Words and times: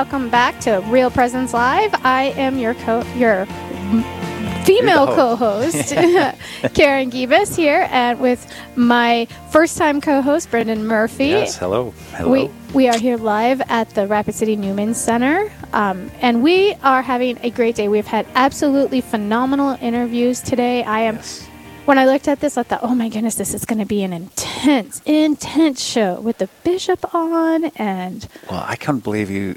welcome 0.00 0.30
back 0.30 0.58
to 0.58 0.78
Real 0.86 1.10
Presence 1.10 1.52
Live. 1.52 1.94
I 2.06 2.32
am 2.38 2.56
your 2.56 2.72
co 2.72 3.02
your 3.16 3.44
female 4.64 5.04
co-host 5.04 5.88
Karen 6.74 7.10
Gibas 7.10 7.54
here, 7.54 7.86
and 7.90 8.18
with 8.18 8.50
my 8.76 9.26
first-time 9.50 10.00
co-host 10.00 10.50
Brendan 10.50 10.86
Murphy. 10.86 11.26
Yes, 11.26 11.58
hello. 11.58 11.92
Hello. 12.14 12.30
We 12.30 12.50
we 12.72 12.88
are 12.88 12.96
here 12.96 13.18
live 13.18 13.60
at 13.68 13.90
the 13.90 14.06
Rapid 14.06 14.34
City 14.34 14.56
Newman 14.56 14.94
Center, 14.94 15.52
um, 15.74 16.10
and 16.22 16.42
we 16.42 16.72
are 16.82 17.02
having 17.02 17.38
a 17.42 17.50
great 17.50 17.74
day. 17.74 17.88
We've 17.88 18.06
had 18.06 18.26
absolutely 18.34 19.02
phenomenal 19.02 19.76
interviews 19.82 20.40
today. 20.40 20.82
I 20.82 21.00
am. 21.00 21.16
Yes. 21.16 21.46
When 21.84 21.98
I 21.98 22.06
looked 22.06 22.26
at 22.26 22.40
this, 22.40 22.56
I 22.56 22.62
thought, 22.62 22.80
"Oh 22.82 22.94
my 22.94 23.10
goodness, 23.10 23.34
this 23.34 23.52
is 23.52 23.66
going 23.66 23.80
to 23.80 23.84
be 23.84 24.02
an 24.02 24.14
intense, 24.14 25.02
intense 25.04 25.84
show 25.84 26.22
with 26.22 26.38
the 26.38 26.48
bishop 26.64 27.14
on." 27.14 27.66
And 27.76 28.26
Well, 28.50 28.64
I 28.66 28.76
can't 28.76 29.04
believe 29.04 29.28
you 29.28 29.56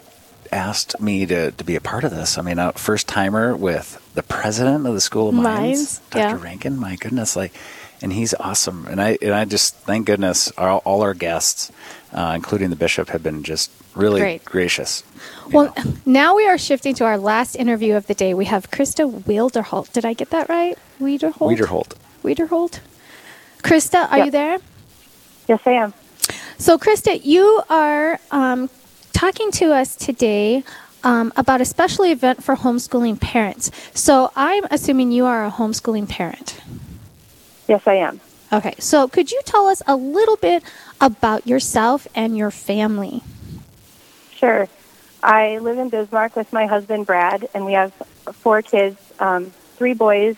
asked 0.53 1.01
me 1.01 1.25
to, 1.25 1.51
to 1.51 1.63
be 1.63 1.75
a 1.75 1.81
part 1.81 2.03
of 2.03 2.11
this. 2.11 2.37
I 2.37 2.41
mean, 2.41 2.59
a 2.59 2.71
first 2.73 3.07
timer 3.07 3.55
with 3.55 3.99
the 4.13 4.23
president 4.23 4.85
of 4.87 4.93
the 4.93 5.01
School 5.01 5.29
of 5.29 5.35
Mines, 5.35 5.45
Mines, 5.45 5.99
Dr. 6.11 6.19
yeah. 6.37 6.41
Rankin. 6.41 6.77
My 6.77 6.95
goodness, 6.95 7.35
like, 7.35 7.53
and 8.01 8.13
he's 8.13 8.33
awesome. 8.35 8.85
And 8.87 9.01
I 9.01 9.17
and 9.21 9.33
I 9.33 9.45
just 9.45 9.75
thank 9.75 10.05
goodness 10.07 10.51
all, 10.57 10.79
all 10.85 11.01
our 11.01 11.13
guests, 11.13 11.71
uh, 12.11 12.33
including 12.35 12.69
the 12.69 12.75
bishop, 12.75 13.09
have 13.09 13.23
been 13.23 13.43
just 13.43 13.71
really 13.95 14.19
Great. 14.21 14.45
gracious. 14.45 15.03
well, 15.51 15.73
know. 15.77 15.93
now 16.05 16.35
we 16.35 16.45
are 16.47 16.57
shifting 16.57 16.93
to 16.95 17.05
our 17.05 17.17
last 17.17 17.55
interview 17.55 17.95
of 17.95 18.07
the 18.07 18.13
day. 18.13 18.33
We 18.33 18.45
have 18.45 18.69
Krista 18.71 19.09
Wiederholt. 19.23 19.91
Did 19.93 20.05
I 20.05 20.13
get 20.13 20.29
that 20.31 20.49
right? 20.49 20.77
Wiederholt. 20.99 21.57
Wiederholt. 21.57 21.93
Wiederholt. 22.23 22.79
Krista, 23.63 24.11
are 24.11 24.17
Yep. 24.17 24.25
you 24.25 24.31
there? 24.31 24.57
Yes, 25.47 25.61
I 25.65 25.71
am. 25.71 25.93
So, 26.57 26.77
Krista, 26.77 27.19
you 27.23 27.61
are 27.69 28.19
um, 28.31 28.69
talking 29.23 29.51
to 29.51 29.73
us 29.73 29.95
today 29.95 30.65
um, 31.01 31.31
about 31.37 31.61
a 31.61 31.65
special 31.65 32.03
event 32.03 32.43
for 32.43 32.57
homeschooling 32.57 33.17
parents. 33.21 33.71
So, 33.93 34.33
I'm 34.35 34.65
assuming 34.69 35.13
you 35.13 35.25
are 35.25 35.45
a 35.45 35.49
homeschooling 35.49 36.09
parent. 36.09 36.59
Yes, 37.69 37.87
I 37.87 37.93
am. 37.93 38.19
Okay, 38.51 38.73
so 38.79 39.07
could 39.07 39.31
you 39.31 39.39
tell 39.45 39.67
us 39.67 39.81
a 39.87 39.95
little 39.95 40.35
bit 40.35 40.61
about 40.99 41.47
yourself 41.47 42.05
and 42.13 42.37
your 42.37 42.51
family? 42.51 43.23
Sure. 44.35 44.67
I 45.23 45.59
live 45.59 45.77
in 45.77 45.87
Bismarck 45.87 46.35
with 46.35 46.51
my 46.51 46.65
husband, 46.65 47.05
Brad, 47.05 47.47
and 47.53 47.63
we 47.65 47.71
have 47.71 47.93
four 48.33 48.61
kids 48.61 48.97
um, 49.21 49.51
three 49.77 49.93
boys 49.93 50.35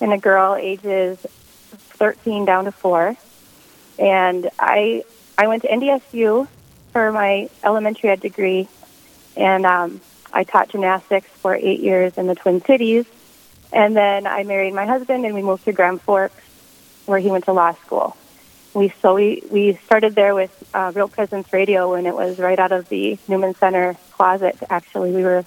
and 0.00 0.12
a 0.12 0.18
girl, 0.18 0.56
ages 0.56 1.16
13 2.00 2.44
down 2.44 2.64
to 2.64 2.72
four. 2.72 3.14
And 4.00 4.50
I, 4.58 5.04
I 5.38 5.46
went 5.46 5.62
to 5.62 5.68
NDSU 5.68 6.48
for 6.92 7.12
my 7.12 7.48
elementary 7.62 8.10
ed 8.10 8.20
degree, 8.20 8.68
and 9.36 9.64
um, 9.66 10.00
I 10.32 10.44
taught 10.44 10.70
gymnastics 10.70 11.28
for 11.28 11.54
eight 11.54 11.80
years 11.80 12.16
in 12.18 12.26
the 12.26 12.34
Twin 12.34 12.62
Cities. 12.62 13.06
And 13.72 13.96
then 13.96 14.26
I 14.26 14.42
married 14.42 14.74
my 14.74 14.84
husband, 14.84 15.24
and 15.24 15.34
we 15.34 15.42
moved 15.42 15.64
to 15.64 15.72
Grand 15.72 16.00
Forks, 16.02 16.34
where 17.06 17.20
he 17.20 17.28
went 17.28 17.44
to 17.44 17.52
law 17.52 17.72
school. 17.74 18.16
We 18.74 18.92
so 19.02 19.14
we 19.14 19.42
we 19.50 19.74
started 19.84 20.14
there 20.14 20.34
with 20.34 20.52
uh, 20.74 20.92
Real 20.94 21.08
Presence 21.08 21.52
Radio, 21.52 21.94
and 21.94 22.06
it 22.06 22.14
was 22.14 22.38
right 22.38 22.58
out 22.58 22.72
of 22.72 22.88
the 22.88 23.18
Newman 23.28 23.54
Center 23.54 23.96
closet. 24.12 24.56
Actually, 24.68 25.12
we 25.12 25.22
were 25.22 25.44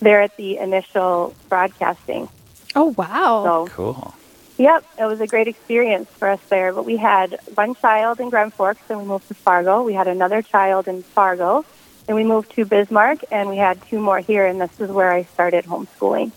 there 0.00 0.22
at 0.22 0.36
the 0.36 0.58
initial 0.58 1.34
broadcasting. 1.48 2.28
Oh, 2.74 2.94
wow. 2.96 3.44
So 3.44 3.66
Cool. 3.68 4.14
Yep, 4.58 4.84
it 4.98 5.04
was 5.04 5.20
a 5.20 5.26
great 5.26 5.48
experience 5.48 6.08
for 6.08 6.28
us 6.28 6.40
there. 6.48 6.72
But 6.72 6.86
we 6.86 6.96
had 6.96 7.38
one 7.54 7.74
child 7.74 8.20
in 8.20 8.30
Grand 8.30 8.54
Forks, 8.54 8.80
and 8.88 8.98
we 8.98 9.04
moved 9.04 9.28
to 9.28 9.34
Fargo. 9.34 9.82
We 9.82 9.92
had 9.92 10.08
another 10.08 10.40
child 10.40 10.88
in 10.88 11.02
Fargo, 11.02 11.64
and 12.08 12.16
we 12.16 12.24
moved 12.24 12.52
to 12.52 12.64
Bismarck, 12.64 13.24
and 13.30 13.48
we 13.50 13.58
had 13.58 13.82
two 13.88 14.00
more 14.00 14.20
here, 14.20 14.46
and 14.46 14.60
this 14.60 14.80
is 14.80 14.90
where 14.90 15.12
I 15.12 15.24
started 15.24 15.66
homeschooling. 15.66 16.32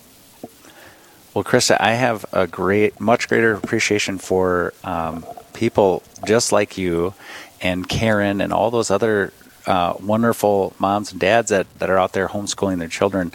Well, 1.33 1.43
Krista, 1.43 1.77
I 1.79 1.93
have 1.93 2.25
a 2.33 2.47
great, 2.47 2.99
much 2.99 3.29
greater 3.29 3.53
appreciation 3.53 4.17
for 4.17 4.73
um, 4.83 5.25
people 5.53 6.03
just 6.25 6.51
like 6.51 6.77
you 6.77 7.13
and 7.61 7.87
Karen 7.87 8.41
and 8.41 8.51
all 8.51 8.71
those 8.71 8.91
other 8.91 9.31
uh, 9.65 9.93
wonderful 10.01 10.73
moms 10.79 11.11
and 11.11 11.21
dads 11.21 11.49
that, 11.49 11.67
that 11.79 11.89
are 11.89 11.97
out 11.97 12.13
there 12.13 12.27
homeschooling 12.27 12.79
their 12.79 12.87
children 12.87 13.31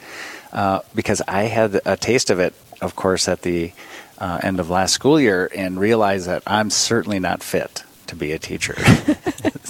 uh, 0.53 0.81
because 0.95 1.23
I 1.29 1.45
had 1.45 1.81
a 1.87 1.97
taste 1.97 2.31
of 2.31 2.41
it, 2.41 2.55
of 2.83 2.97
course, 2.97 3.29
at 3.29 3.43
the 3.43 3.73
uh, 4.19 4.41
end 4.43 4.61
of 4.61 4.71
last 4.71 4.93
school 4.93 5.21
year 5.21 5.51
and 5.55 5.79
realized 5.79 6.27
that 6.27 6.43
I'm 6.47 6.71
certainly 6.71 7.19
not 7.19 7.43
fit 7.43 7.85
to 8.07 8.17
be 8.17 8.33
a 8.33 8.39
teacher. 8.39 8.75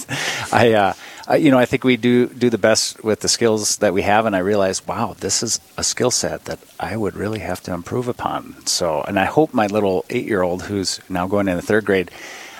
I, 0.51 0.73
uh, 0.73 0.93
I, 1.27 1.37
you 1.37 1.51
know, 1.51 1.57
I 1.57 1.65
think 1.65 1.83
we 1.83 1.97
do 1.97 2.27
do 2.27 2.49
the 2.49 2.57
best 2.57 3.03
with 3.03 3.21
the 3.21 3.27
skills 3.27 3.77
that 3.77 3.93
we 3.93 4.03
have, 4.03 4.25
and 4.25 4.35
I 4.35 4.39
realized, 4.39 4.87
wow, 4.87 5.15
this 5.19 5.41
is 5.41 5.59
a 5.77 5.83
skill 5.83 6.11
set 6.11 6.45
that 6.45 6.59
I 6.79 6.95
would 6.95 7.15
really 7.15 7.39
have 7.39 7.61
to 7.63 7.73
improve 7.73 8.07
upon. 8.07 8.65
So, 8.67 9.01
and 9.01 9.19
I 9.19 9.25
hope 9.25 9.53
my 9.53 9.67
little 9.67 10.05
eight-year-old, 10.09 10.63
who's 10.63 10.99
now 11.09 11.27
going 11.27 11.47
in 11.47 11.55
the 11.55 11.61
third 11.61 11.85
grade, 11.85 12.11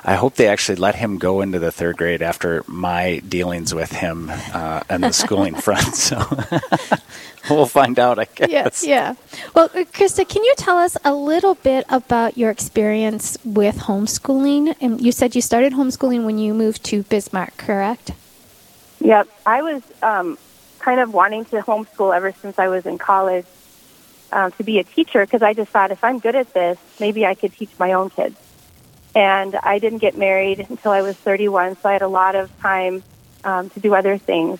I 0.08 0.14
hope 0.14 0.36
they 0.36 0.48
actually 0.48 0.76
let 0.76 0.94
him 0.94 1.18
go 1.18 1.42
into 1.42 1.58
the 1.58 1.72
third 1.72 1.98
grade 1.98 2.22
after 2.22 2.64
my 2.68 3.24
dealings 3.28 3.74
with 3.74 3.92
him 3.92 4.30
uh, 4.54 4.84
and 4.88 5.04
the 5.04 5.12
schooling 5.24 5.56
front. 5.56 5.96
So, 5.96 6.18
we'll 7.50 7.66
find 7.66 7.98
out, 7.98 8.20
I 8.20 8.26
guess. 8.26 8.52
Yes, 8.52 8.86
yeah. 8.86 9.16
Well, 9.56 9.66
uh, 9.74 9.80
Krista, 9.86 10.28
can 10.28 10.44
you 10.44 10.54
tell 10.58 10.78
us 10.78 10.96
a 11.04 11.16
little 11.16 11.56
bit 11.56 11.86
about 11.90 12.38
your 12.38 12.52
experience 12.52 13.36
with 13.44 13.78
homeschooling? 13.78 14.76
And 14.80 15.02
you 15.02 15.12
said 15.12 15.34
you 15.34 15.42
started 15.42 15.74
homeschooling 15.74 16.24
when 16.24 16.38
you 16.38 16.54
moved 16.54 16.84
to 16.86 17.02
Bismarck, 17.02 17.58
correct? 17.58 18.12
Yep, 19.00 19.28
I 19.44 19.64
was 19.64 19.82
um, 20.04 20.38
kind 20.78 21.00
of 21.00 21.16
wanting 21.16 21.46
to 21.46 21.62
homeschool 21.62 22.16
ever 22.16 22.32
since 22.32 22.60
I 22.60 22.68
was 22.68 22.86
in 22.86 23.00
college 23.00 23.48
um, 24.32 24.52
to 24.52 24.64
be 24.64 24.78
a 24.78 24.84
teacher 24.84 25.26
because 25.26 25.42
I 25.42 25.54
just 25.54 25.72
thought 25.72 25.90
if 25.90 26.04
I'm 26.04 26.20
good 26.20 26.36
at 26.36 26.54
this, 26.54 26.78
maybe 27.00 27.26
I 27.26 27.34
could 27.34 27.54
teach 27.54 27.72
my 27.80 27.94
own 27.94 28.12
kids. 28.12 28.38
And 29.16 29.56
I 29.56 29.80
didn't 29.80 30.00
get 30.00 30.18
married 30.18 30.66
until 30.70 30.92
I 30.92 31.02
was 31.02 31.16
31, 31.16 31.78
so 31.82 31.88
I 31.90 31.94
had 31.94 32.02
a 32.02 32.08
lot 32.08 32.36
of 32.36 32.52
time 32.60 33.02
um, 33.46 33.70
to 33.72 33.80
do 33.80 33.96
other 33.96 34.18
things 34.18 34.60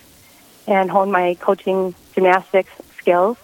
and 0.66 0.90
hone 0.90 1.10
my 1.12 1.34
coaching 1.34 1.94
gymnastics 2.14 2.72
skills. 2.96 3.36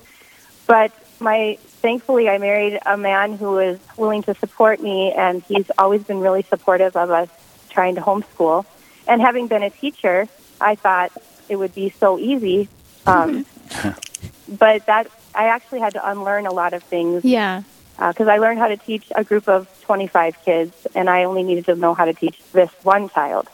But 0.66 0.90
my 1.20 1.58
thankfully, 1.82 2.28
I 2.28 2.38
married 2.38 2.80
a 2.86 2.96
man 2.96 3.36
who 3.36 3.52
was 3.52 3.78
willing 3.96 4.22
to 4.22 4.34
support 4.34 4.80
me, 4.80 5.12
and 5.12 5.42
he's 5.42 5.70
always 5.76 6.02
been 6.02 6.20
really 6.20 6.42
supportive 6.42 6.96
of 6.96 7.10
us 7.10 7.28
trying 7.68 7.94
to 7.96 8.00
homeschool. 8.00 8.64
And 9.06 9.20
having 9.20 9.48
been 9.48 9.62
a 9.62 9.70
teacher, 9.70 10.28
I 10.60 10.76
thought 10.76 11.12
it 11.48 11.56
would 11.56 11.74
be 11.74 11.90
so 11.90 12.18
easy. 12.18 12.68
Um, 13.06 13.44
but 14.48 14.86
that 14.86 15.08
I 15.34 15.46
actually 15.48 15.80
had 15.80 15.92
to 15.94 16.08
unlearn 16.10 16.46
a 16.46 16.52
lot 16.52 16.72
of 16.72 16.82
things 16.84 17.24
Yeah. 17.24 17.62
because 17.98 18.28
I 18.28 18.38
learned 18.38 18.58
how 18.58 18.68
to 18.68 18.76
teach 18.76 19.04
a 19.14 19.24
group 19.24 19.48
of 19.48 19.68
25 19.82 20.44
kids, 20.44 20.86
and 20.94 21.08
I 21.10 21.24
only 21.24 21.42
needed 21.42 21.66
to 21.66 21.74
know 21.74 21.94
how 21.94 22.04
to 22.04 22.14
teach 22.14 22.40
this 22.52 22.70
one 22.82 23.08
child. 23.08 23.48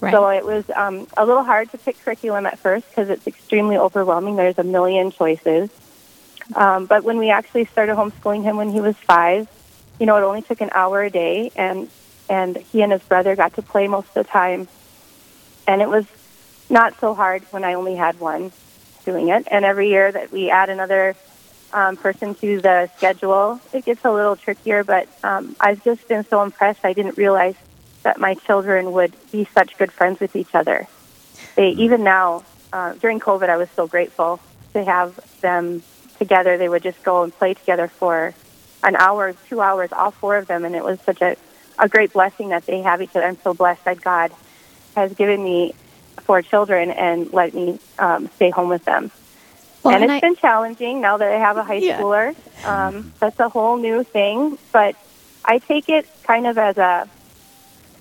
Right. 0.00 0.12
So 0.12 0.28
it 0.28 0.44
was 0.44 0.68
um, 0.74 1.06
a 1.16 1.24
little 1.24 1.44
hard 1.44 1.70
to 1.70 1.78
pick 1.78 1.98
curriculum 2.02 2.46
at 2.46 2.58
first 2.58 2.88
because 2.88 3.08
it's 3.08 3.26
extremely 3.26 3.76
overwhelming. 3.76 4.36
There's 4.36 4.58
a 4.58 4.64
million 4.64 5.12
choices. 5.12 5.70
Um, 6.56 6.86
but 6.86 7.04
when 7.04 7.18
we 7.18 7.30
actually 7.30 7.66
started 7.66 7.96
homeschooling 7.96 8.42
him 8.42 8.56
when 8.56 8.70
he 8.70 8.80
was 8.80 8.96
five, 8.96 9.48
you 10.00 10.06
know, 10.06 10.16
it 10.16 10.22
only 10.22 10.42
took 10.42 10.60
an 10.60 10.70
hour 10.74 11.02
a 11.02 11.10
day, 11.10 11.52
and 11.54 11.88
and 12.28 12.56
he 12.56 12.82
and 12.82 12.90
his 12.90 13.02
brother 13.02 13.36
got 13.36 13.54
to 13.54 13.62
play 13.62 13.86
most 13.86 14.08
of 14.08 14.14
the 14.14 14.24
time, 14.24 14.66
and 15.66 15.80
it 15.80 15.88
was 15.88 16.04
not 16.68 16.98
so 16.98 17.14
hard 17.14 17.42
when 17.50 17.62
I 17.62 17.74
only 17.74 17.94
had 17.94 18.18
one 18.18 18.50
doing 19.04 19.28
it. 19.28 19.46
And 19.50 19.64
every 19.64 19.88
year 19.88 20.10
that 20.10 20.32
we 20.32 20.50
add 20.50 20.70
another 20.70 21.14
um, 21.72 21.96
person 21.96 22.34
to 22.36 22.60
the 22.60 22.90
schedule, 22.96 23.60
it 23.72 23.84
gets 23.84 24.04
a 24.04 24.10
little 24.10 24.36
trickier. 24.36 24.84
But 24.84 25.08
um, 25.22 25.56
I've 25.60 25.82
just 25.84 26.06
been 26.08 26.24
so 26.24 26.42
impressed. 26.42 26.80
I 26.84 26.92
didn't 26.92 27.16
realize 27.16 27.54
that 28.02 28.18
my 28.18 28.34
children 28.34 28.92
would 28.92 29.14
be 29.30 29.46
such 29.54 29.76
good 29.78 29.92
friends 29.92 30.20
with 30.20 30.34
each 30.36 30.54
other. 30.54 30.86
They 31.54 31.70
even 31.70 32.02
now 32.04 32.44
uh, 32.72 32.94
during 32.94 33.20
COVID, 33.20 33.48
I 33.48 33.56
was 33.56 33.68
so 33.76 33.86
grateful 33.86 34.40
to 34.72 34.84
have 34.84 35.18
them 35.40 35.82
together. 36.18 36.58
They 36.58 36.68
would 36.68 36.82
just 36.82 37.02
go 37.02 37.22
and 37.22 37.32
play 37.32 37.54
together 37.54 37.88
for 37.88 38.34
an 38.82 38.96
hour, 38.96 39.34
two 39.48 39.60
hours, 39.60 39.92
all 39.92 40.10
four 40.10 40.36
of 40.36 40.46
them, 40.46 40.64
and 40.64 40.74
it 40.74 40.82
was 40.82 40.98
such 41.02 41.20
a 41.20 41.36
a 41.78 41.88
great 41.88 42.12
blessing 42.12 42.50
that 42.50 42.66
they 42.66 42.80
have 42.82 43.02
each 43.02 43.10
other. 43.10 43.26
I'm 43.26 43.38
so 43.42 43.54
blessed 43.54 43.84
that 43.84 44.00
God 44.00 44.32
has 44.94 45.12
given 45.14 45.42
me 45.42 45.74
four 46.20 46.42
children 46.42 46.90
and 46.90 47.32
let 47.32 47.54
me 47.54 47.78
um, 47.98 48.30
stay 48.36 48.50
home 48.50 48.68
with 48.68 48.84
them. 48.84 49.10
Well, 49.82 49.94
and 49.94 50.04
and 50.04 50.12
it's 50.12 50.22
I- 50.22 50.26
been 50.28 50.36
challenging 50.36 51.00
now 51.00 51.16
that 51.16 51.30
I 51.30 51.38
have 51.38 51.56
a 51.56 51.64
high 51.64 51.74
Yeah. 51.74 51.98
schooler. 52.00 52.34
Um, 52.64 53.12
that's 53.18 53.38
a 53.40 53.48
whole 53.48 53.76
new 53.76 54.04
thing, 54.04 54.58
but 54.72 54.94
I 55.44 55.58
take 55.58 55.88
it 55.88 56.06
kind 56.24 56.46
of 56.46 56.58
as 56.58 56.78
a 56.78 57.08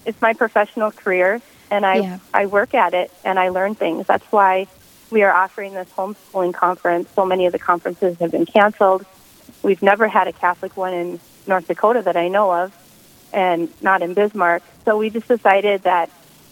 it's 0.06 0.20
my 0.22 0.34
professional 0.34 0.92
career, 0.92 1.42
and 1.70 1.86
I 1.86 1.96
Yeah. 1.98 2.18
I 2.34 2.46
work 2.48 2.74
at 2.74 2.94
it 2.94 3.12
and 3.24 3.40
I 3.40 3.50
learn 3.50 3.76
things. 3.76 4.08
That's 4.08 4.26
why 4.32 4.68
we 5.12 5.24
are 5.24 5.32
offering 5.34 5.74
this 5.74 5.88
homeschooling 5.98 6.54
conference. 6.54 7.10
So 7.16 7.26
many 7.26 7.46
of 7.46 7.52
the 7.52 7.60
conferences 7.60 8.18
have 8.20 8.32
been 8.32 8.46
canceled. 8.46 9.06
We've 9.64 9.82
never 9.82 10.08
had 10.08 10.28
a 10.28 10.34
Catholic 10.34 10.76
one 10.78 10.94
in 10.94 11.20
North 11.48 11.68
Dakota 11.68 12.02
that 12.04 12.16
I 12.18 12.28
know 12.30 12.52
of, 12.52 12.72
and 13.34 13.70
not 13.82 14.02
in 14.02 14.14
Bismarck. 14.14 14.64
So 14.86 14.98
we 14.98 15.10
just 15.10 15.28
decided 15.28 15.84
that 15.84 16.10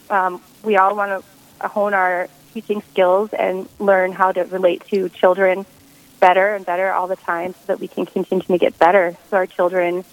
um, 0.10 0.42
we 0.64 0.78
all 0.78 0.96
want 0.96 1.24
to 1.62 1.68
hone 1.68 1.94
our 1.94 2.28
teaching 2.54 2.82
skills 2.92 3.32
and 3.34 3.68
learn 3.80 4.12
how 4.12 4.32
to 4.32 4.44
relate 4.44 4.84
to 4.88 5.10
children 5.10 5.66
better 6.20 6.56
and 6.56 6.66
better 6.66 6.92
all 6.92 7.08
the 7.08 7.16
time 7.16 7.54
so 7.54 7.60
that 7.68 7.80
we 7.80 7.88
can 7.88 8.06
continue 8.06 8.46
to 8.46 8.58
get 8.58 8.78
better 8.78 9.16
so 9.30 9.38
our 9.38 9.48
children 9.48 10.04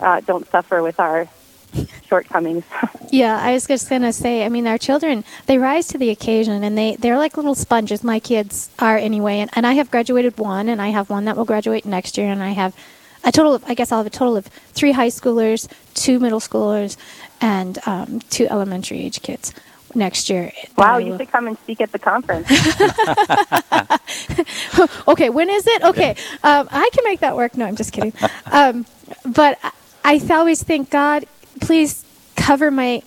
uh, 0.00 0.20
don't 0.20 0.46
suffer 0.48 0.82
with 0.82 1.00
our 1.00 1.28
shortcomings. 2.08 2.64
yeah, 3.10 3.38
I 3.40 3.52
was 3.54 3.66
just 3.66 3.88
going 3.88 4.02
to 4.02 4.12
say, 4.12 4.44
I 4.44 4.48
mean, 4.48 4.66
our 4.66 4.78
children, 4.78 5.24
they 5.46 5.58
rise 5.58 5.88
to 5.88 5.98
the 5.98 6.10
occasion 6.10 6.62
and 6.62 6.76
they, 6.76 6.96
they're 6.96 7.18
like 7.18 7.36
little 7.36 7.54
sponges. 7.54 8.04
My 8.04 8.20
kids 8.20 8.70
are 8.78 8.96
anyway. 8.96 9.38
And, 9.38 9.50
and 9.54 9.66
I 9.66 9.74
have 9.74 9.90
graduated 9.90 10.38
one, 10.38 10.68
and 10.68 10.80
I 10.80 10.88
have 10.88 11.10
one 11.10 11.24
that 11.24 11.36
will 11.36 11.44
graduate 11.44 11.84
next 11.84 12.18
year, 12.18 12.28
and 12.28 12.42
I 12.42 12.50
have 12.50 12.76
a 13.24 13.32
total 13.32 13.54
of, 13.54 13.64
I 13.66 13.74
guess 13.74 13.90
I'll 13.90 13.98
have 13.98 14.06
a 14.06 14.10
total 14.10 14.36
of 14.36 14.46
three 14.46 14.92
high 14.92 15.08
schoolers, 15.08 15.68
two 15.94 16.20
middle 16.20 16.40
schoolers, 16.40 16.96
and 17.40 17.78
um, 17.86 18.20
two 18.30 18.46
elementary 18.48 19.00
age 19.00 19.22
kids 19.22 19.52
next 19.96 20.30
year. 20.30 20.52
Wow, 20.76 20.98
you 20.98 21.16
should 21.16 21.30
come 21.30 21.46
and 21.46 21.58
speak 21.58 21.80
at 21.80 21.92
the 21.92 21.98
conference. 21.98 22.48
okay, 25.08 25.30
when 25.30 25.50
is 25.50 25.66
it? 25.66 25.82
Okay, 25.82 26.10
um, 26.44 26.68
I 26.70 26.88
can 26.92 27.04
make 27.04 27.20
that 27.20 27.36
work. 27.36 27.56
No, 27.56 27.66
I'm 27.66 27.76
just 27.76 27.92
kidding. 27.92 28.12
Um, 28.52 28.86
but 29.24 29.58
I 30.04 30.20
always 30.30 30.62
think, 30.62 30.90
God, 30.90 31.26
please 31.60 32.04
cover 32.36 32.70
my 32.70 33.02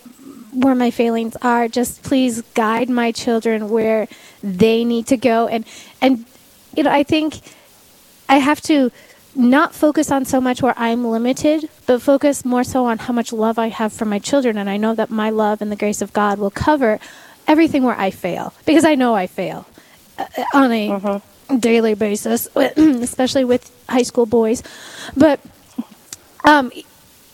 where 0.54 0.76
my 0.76 0.92
failings 0.92 1.36
are. 1.42 1.68
Just 1.68 2.04
please 2.04 2.42
guide 2.54 2.90
my 2.90 3.12
children 3.12 3.70
where 3.70 4.08
they 4.44 4.84
need 4.84 5.08
to 5.08 5.18
go. 5.18 5.48
And 5.48 5.66
and 6.02 6.26
you 6.76 6.84
know, 6.84 6.92
I 6.92 7.04
think 7.04 7.40
I 8.28 8.38
have 8.38 8.62
to 8.64 8.92
not 9.40 9.74
focus 9.74 10.12
on 10.12 10.26
so 10.26 10.42
much 10.42 10.62
where 10.62 10.74
I'm 10.78 11.06
limited, 11.06 11.70
but 11.86 12.02
focus 12.02 12.44
more 12.44 12.64
so 12.64 12.86
on 12.86 12.98
how 13.00 13.14
much 13.14 13.32
love 13.32 13.58
I 13.58 13.70
have 13.70 13.94
for 13.94 14.06
my 14.06 14.20
children. 14.20 14.58
And 14.58 14.70
I 14.70 14.78
know 14.78 14.94
that 14.94 15.10
my 15.10 15.30
love 15.30 15.62
and 15.62 15.72
the 15.72 15.78
grace 15.78 16.02
of 16.02 16.12
God 16.12 16.40
will 16.40 16.52
cover 16.52 17.00
everything 17.48 17.84
where 17.84 17.98
I 17.98 18.12
fail 18.12 18.54
because 18.66 18.84
I 18.84 18.96
know 18.96 19.16
I 19.16 19.28
fail 19.28 19.66
uh, 20.18 20.26
on 20.54 20.72
a 20.72 20.90
mm-hmm. 20.90 21.58
daily 21.58 21.94
basis, 21.96 22.48
especially 22.56 23.46
with 23.46 23.72
high 23.88 24.04
school 24.04 24.26
boys. 24.26 24.62
But 25.16 25.40
um, 26.44 26.72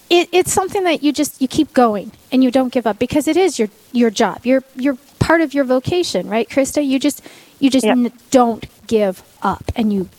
it, 0.09 0.29
it's 0.31 0.53
something 0.53 0.83
that 0.83 1.01
you 1.01 1.11
just 1.11 1.41
you 1.41 1.47
keep 1.47 1.73
going 1.73 2.11
and 2.31 2.43
you 2.43 2.51
don't 2.51 2.71
give 2.71 2.85
up 2.85 2.99
because 2.99 3.27
it 3.27 3.35
is 3.35 3.57
your 3.57 3.69
your 3.91 4.11
job. 4.11 4.45
You're 4.45 4.63
you're 4.75 4.97
part 5.19 5.41
of 5.41 5.55
your 5.55 5.63
vocation, 5.63 6.29
right, 6.29 6.47
Krista? 6.47 6.85
You 6.85 6.99
just 6.99 7.27
you 7.59 7.71
just 7.71 7.85
yep. 7.85 7.97
n- 7.97 8.13
don't 8.29 8.65
give 8.87 9.23
up 9.41 9.71
and 9.75 9.91
you 9.91 10.09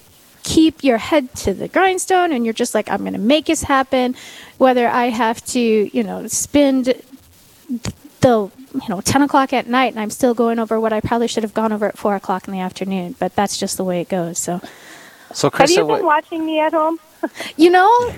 keep 0.46 0.84
your 0.84 0.96
head 0.96 1.34
to 1.34 1.52
the 1.52 1.66
grindstone 1.66 2.30
and 2.32 2.44
you're 2.44 2.54
just 2.54 2.72
like 2.72 2.88
i'm 2.88 3.00
going 3.00 3.12
to 3.12 3.18
make 3.18 3.46
this 3.46 3.64
happen. 3.64 4.14
Whether 4.58 4.86
i 4.88 5.06
have 5.06 5.44
to 5.46 5.60
you 5.60 6.02
know 6.04 6.26
spend 6.28 6.94
the 8.20 8.50
you 8.72 8.88
know 8.88 9.00
10 9.00 9.22
o'clock 9.22 9.52
at 9.52 9.66
night 9.66 9.92
and 9.92 10.00
i'm 10.00 10.08
still 10.08 10.34
going 10.34 10.58
over 10.58 10.78
what 10.78 10.92
i 10.92 11.00
probably 11.00 11.26
should 11.26 11.42
have 11.42 11.52
gone 11.52 11.72
over 11.72 11.86
at 11.86 11.98
4 11.98 12.14
o'clock 12.14 12.46
in 12.46 12.52
the 12.52 12.60
afternoon 12.60 13.16
but 13.18 13.34
that's 13.34 13.58
just 13.58 13.76
the 13.76 13.84
way 13.84 14.00
it 14.00 14.08
goes 14.08 14.38
so. 14.38 14.60
So 15.32 15.50
Krista, 15.50 15.58
have 15.58 15.70
you 15.70 15.76
been 15.78 15.86
what, 15.88 16.04
watching 16.04 16.46
me 16.46 16.60
at 16.60 16.72
home? 16.72 16.98
You 17.56 17.70
know 17.70 18.14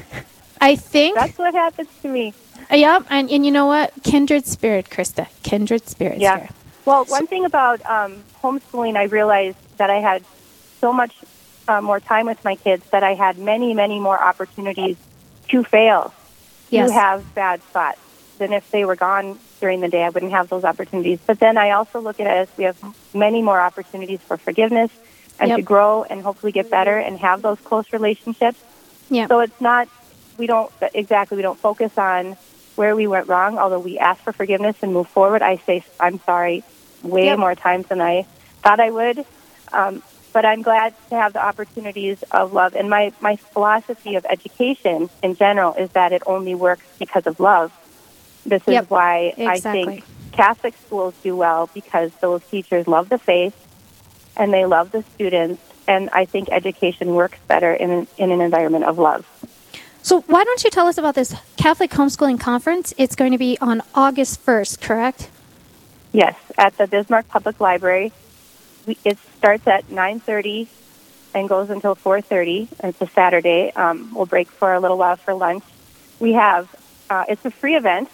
i 0.60 0.76
think 0.76 1.16
that's 1.16 1.38
what 1.38 1.54
happens 1.54 1.88
to 2.02 2.08
me. 2.08 2.34
Uh, 2.70 2.76
yeah 2.76 3.00
and, 3.08 3.30
and 3.30 3.46
you 3.46 3.50
know 3.50 3.66
what? 3.66 3.94
Kindred 4.04 4.46
spirit 4.46 4.90
krista. 4.90 5.28
Kindred 5.42 5.88
spirit 5.88 6.19
yeah. 6.20 6.40
here. 6.40 6.48
well 6.84 7.06
one 7.06 7.26
thing 7.26 7.46
about 7.46 7.80
um, 7.86 8.22
homeschooling 8.42 8.96
i 8.96 9.04
realized 9.04 9.56
that 9.78 9.88
i 9.88 9.98
had 10.10 10.22
so 10.80 10.92
much 10.92 11.14
uh, 11.69 11.81
more 11.81 12.00
time 12.00 12.26
with 12.26 12.43
my 12.44 12.56
kids 12.56 12.85
that 12.91 13.03
I 13.03 13.15
had 13.15 13.38
many, 13.38 13.75
many 13.75 14.00
more 14.00 14.20
opportunities 14.20 14.97
to 15.49 15.62
fail, 15.62 16.15
yes. 16.70 16.88
to 16.88 16.94
have 16.94 17.35
bad 17.35 17.62
spots 17.62 18.00
than 18.38 18.53
if 18.53 18.70
they 18.70 18.85
were 18.85 18.97
gone 18.97 19.38
during 19.61 19.81
the 19.81 19.88
day. 19.88 20.03
I 20.03 20.09
wouldn't 20.09 20.32
have 20.32 20.49
those 20.49 20.65
opportunities. 20.65 21.19
But 21.25 21.38
then 21.38 21.59
I 21.59 21.73
also 21.73 22.00
look 22.00 22.20
at 22.20 22.26
it 22.26 22.49
as 22.49 22.49
we 22.56 22.65
have 22.65 22.79
many 23.15 23.43
more 23.43 23.61
opportunities 23.61 24.20
for 24.20 24.37
forgiveness 24.37 24.91
and 25.38 25.50
yep. 25.50 25.59
to 25.59 25.62
grow 25.62 26.05
and 26.05 26.23
hopefully 26.23 26.53
get 26.53 26.70
better 26.70 26.97
and 26.99 27.19
have 27.19 27.43
those 27.43 27.61
close 27.61 27.93
relationships. 27.93 28.59
Yep. 29.11 29.29
So 29.29 29.41
it's 29.41 29.61
not, 29.61 29.88
we 30.37 30.47
don't, 30.47 30.73
exactly, 30.94 31.37
we 31.37 31.43
don't 31.43 31.59
focus 31.59 31.97
on 31.99 32.37
where 32.76 32.94
we 32.94 33.06
went 33.06 33.29
wrong, 33.29 33.59
although 33.59 33.81
we 33.81 33.99
ask 33.99 34.23
for 34.23 34.32
forgiveness 34.32 34.76
and 34.82 34.93
move 34.93 35.09
forward. 35.09 35.43
I 35.43 35.56
say, 35.56 35.85
I'm 35.99 36.21
sorry 36.21 36.62
way 37.03 37.26
yep. 37.26 37.38
more 37.38 37.55
times 37.55 37.87
than 37.88 38.00
I 38.00 38.26
thought 38.62 38.81
I 38.81 38.91
would. 38.91 39.25
Um, 39.73 40.03
but 40.32 40.44
I'm 40.44 40.62
glad 40.62 40.94
to 41.10 41.16
have 41.16 41.32
the 41.32 41.44
opportunities 41.44 42.22
of 42.30 42.52
love. 42.52 42.75
And 42.75 42.88
my, 42.90 43.12
my 43.20 43.36
philosophy 43.36 44.16
of 44.16 44.25
education 44.26 45.10
in 45.22 45.34
general 45.34 45.75
is 45.75 45.90
that 45.90 46.12
it 46.12 46.22
only 46.26 46.54
works 46.54 46.84
because 46.98 47.26
of 47.26 47.40
love. 47.40 47.72
This 48.44 48.62
is 48.62 48.75
yep, 48.75 48.90
why 48.90 49.34
exactly. 49.36 49.48
I 49.48 49.84
think 49.84 50.04
Catholic 50.32 50.75
schools 50.86 51.14
do 51.22 51.36
well 51.36 51.69
because 51.75 52.12
those 52.20 52.42
teachers 52.44 52.86
love 52.86 53.08
the 53.08 53.19
faith 53.19 53.54
and 54.36 54.52
they 54.52 54.64
love 54.64 54.92
the 54.92 55.02
students. 55.14 55.62
And 55.86 56.10
I 56.10 56.25
think 56.25 56.48
education 56.50 57.14
works 57.14 57.38
better 57.48 57.72
in 57.72 57.90
an, 57.90 58.08
in 58.19 58.30
an 58.30 58.40
environment 58.40 58.84
of 58.84 58.98
love. 58.98 59.26
So, 60.02 60.20
why 60.22 60.44
don't 60.44 60.62
you 60.64 60.70
tell 60.70 60.86
us 60.86 60.96
about 60.96 61.14
this 61.14 61.34
Catholic 61.56 61.90
Homeschooling 61.90 62.40
Conference? 62.40 62.94
It's 62.96 63.16
going 63.16 63.32
to 63.32 63.38
be 63.38 63.58
on 63.60 63.82
August 63.94 64.44
1st, 64.46 64.80
correct? 64.80 65.28
Yes, 66.12 66.36
at 66.56 66.76
the 66.78 66.86
Bismarck 66.86 67.28
Public 67.28 67.60
Library 67.60 68.12
it 69.04 69.19
starts 69.38 69.67
at 69.67 69.88
9.30 69.88 70.69
and 71.35 71.49
goes 71.49 71.70
until 71.70 71.96
4.30. 71.96 72.69
It's 72.85 73.00
a 73.00 73.06
Saturday. 73.06 73.73
Um, 73.75 74.12
we'll 74.14 74.26
break 74.26 74.49
for 74.49 74.75
a 74.75 74.81
little 74.81 74.99
while 74.99 75.17
for 75.17 75.35
lunch. 75.35 75.64
We 76.19 76.32
have, 76.35 76.69
uh, 77.08 77.25
it's 77.29 77.44
a 77.44 77.50
free 77.50 77.76
event, 77.76 78.08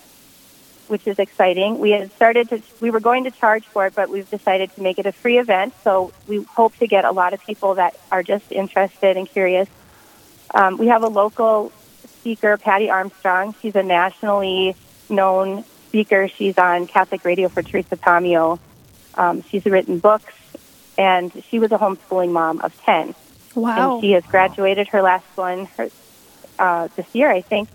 which 0.89 1.07
is 1.07 1.19
exciting. 1.19 1.79
We 1.79 1.91
had 1.93 2.13
started 2.13 2.51
to, 2.51 2.63
we 2.81 2.91
were 2.91 3.01
going 3.01 3.25
to 3.25 3.31
charge 3.31 3.65
for 3.65 3.87
it, 3.87 3.95
but 3.95 4.11
we've 4.11 4.29
decided 4.29 4.75
to 4.75 4.83
make 4.83 4.99
it 4.99 5.07
a 5.07 5.13
free 5.13 5.39
event. 5.39 5.75
So 5.83 6.13
we 6.29 6.43
hope 6.43 6.77
to 6.77 6.87
get 6.87 7.05
a 7.05 7.13
lot 7.13 7.33
of 7.33 7.43
people 7.45 7.77
that 7.77 7.99
are 8.13 8.23
just 8.23 8.53
interested 8.53 9.17
and 9.17 9.29
curious. 9.29 9.69
Um, 10.53 10.77
we 10.77 10.89
have 10.89 11.03
a 11.03 11.09
local 11.09 11.73
speaker, 12.21 12.57
Patti 12.59 12.91
Armstrong. 12.91 13.55
She's 13.63 13.75
a 13.75 13.83
nationally 13.83 14.77
known 15.09 15.65
speaker. 15.89 16.29
She's 16.29 16.59
on 16.59 16.87
Catholic 16.87 17.25
radio 17.25 17.49
for 17.49 17.63
Teresa 17.63 17.97
Tomeo. 17.97 18.59
Um, 19.15 19.43
she's 19.43 19.65
written 19.65 20.01
books 20.01 20.35
and 20.97 21.33
she 21.49 21.59
was 21.59 21.73
a 21.73 21.79
homeschooling 21.79 22.33
mom 22.33 22.61
of 22.61 22.79
10. 22.83 23.15
Wow. 23.55 23.95
And 23.95 24.03
she 24.03 24.13
has 24.13 24.25
graduated 24.25 24.89
her 24.89 25.03
last 25.03 25.27
one 25.37 25.67
her, 25.77 25.89
uh, 26.59 26.89
this 26.97 27.07
year, 27.15 27.31
I 27.31 27.41
think. 27.41 27.69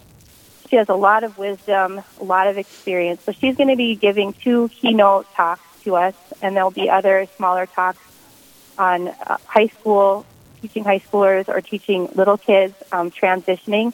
She 0.69 0.75
has 0.75 0.89
a 0.89 0.95
lot 0.95 1.23
of 1.23 1.37
wisdom, 1.37 2.01
a 2.19 2.23
lot 2.23 2.47
of 2.47 2.57
experience. 2.57 3.23
So 3.23 3.31
she's 3.31 3.55
going 3.55 3.69
to 3.69 3.75
be 3.75 3.95
giving 3.95 4.33
two 4.33 4.69
keynote 4.69 5.31
talks 5.33 5.61
to 5.83 5.95
us, 5.95 6.15
and 6.41 6.55
there'll 6.55 6.71
be 6.71 6.89
other 6.89 7.27
smaller 7.37 7.65
talks 7.65 7.99
on 8.77 9.07
uh, 9.07 9.37
high 9.45 9.67
school, 9.67 10.25
teaching 10.61 10.83
high 10.83 10.99
schoolers 10.99 11.49
or 11.49 11.61
teaching 11.61 12.09
little 12.13 12.37
kids 12.37 12.75
um, 12.91 13.09
transitioning 13.09 13.93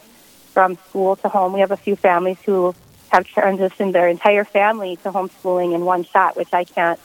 from 0.53 0.77
school 0.89 1.15
to 1.17 1.29
home. 1.29 1.53
We 1.53 1.61
have 1.61 1.71
a 1.71 1.77
few 1.77 1.95
families 1.95 2.37
who 2.45 2.75
have 3.09 3.25
transitioned 3.25 3.93
their 3.93 4.07
entire 4.09 4.43
family 4.43 4.97
to 4.97 5.11
homeschooling 5.11 5.73
in 5.73 5.85
one 5.85 6.03
shot, 6.03 6.35
which 6.35 6.53
I 6.53 6.65
can't 6.65 6.99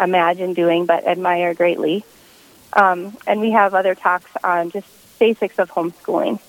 imagine 0.00 0.54
doing, 0.54 0.86
but 0.86 1.06
admire 1.06 1.54
greatly. 1.54 2.04
Um, 2.72 3.16
and 3.26 3.40
we 3.40 3.50
have 3.50 3.74
other 3.74 3.94
talks 3.94 4.30
on 4.42 4.70
just 4.70 4.86
basics 5.18 5.58
of 5.58 5.70
homeschooling. 5.70 6.40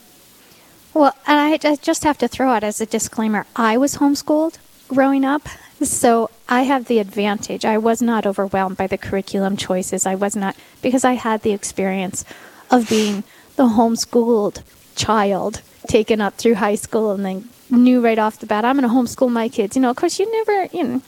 Well, 0.93 1.15
and 1.25 1.39
I 1.39 1.75
just 1.75 2.03
have 2.03 2.17
to 2.19 2.27
throw 2.27 2.49
out 2.49 2.63
as 2.63 2.81
a 2.81 2.85
disclaimer 2.85 3.45
I 3.55 3.77
was 3.77 3.95
homeschooled 3.95 4.57
growing 4.87 5.23
up, 5.23 5.47
so 5.81 6.29
I 6.49 6.63
have 6.63 6.85
the 6.85 6.99
advantage. 6.99 7.63
I 7.63 7.77
was 7.77 8.01
not 8.01 8.25
overwhelmed 8.25 8.77
by 8.77 8.87
the 8.87 8.97
curriculum 8.97 9.55
choices. 9.55 10.05
I 10.05 10.15
was 10.15 10.35
not, 10.35 10.55
because 10.81 11.05
I 11.05 11.13
had 11.13 11.41
the 11.41 11.53
experience 11.53 12.25
of 12.69 12.89
being 12.89 13.23
the 13.55 13.63
homeschooled 13.63 14.63
child 14.95 15.61
taken 15.87 16.19
up 16.19 16.35
through 16.35 16.55
high 16.55 16.75
school 16.75 17.11
and 17.11 17.25
then 17.25 17.49
knew 17.69 18.01
right 18.01 18.19
off 18.19 18.39
the 18.39 18.45
bat, 18.45 18.65
I'm 18.65 18.77
going 18.77 18.87
to 18.87 18.93
homeschool 18.93 19.31
my 19.31 19.47
kids. 19.47 19.75
You 19.75 19.81
know, 19.81 19.89
of 19.89 19.95
course, 19.95 20.19
you 20.19 20.29
never, 20.29 20.65
you 20.75 20.83
know, 20.83 21.01